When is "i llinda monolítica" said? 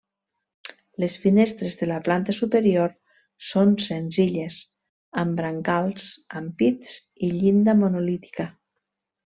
7.29-8.53